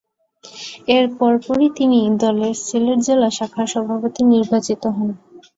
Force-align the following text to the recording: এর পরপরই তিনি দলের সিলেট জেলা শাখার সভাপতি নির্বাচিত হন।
এর 0.95 1.05
পরপরই 1.17 1.69
তিনি 1.77 1.99
দলের 2.21 2.55
সিলেট 2.65 2.99
জেলা 3.07 3.29
শাখার 3.37 3.67
সভাপতি 3.73 4.21
নির্বাচিত 4.33 4.83
হন। 4.95 5.09